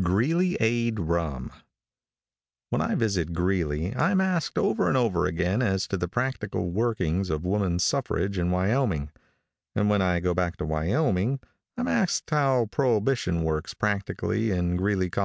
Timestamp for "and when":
9.74-10.00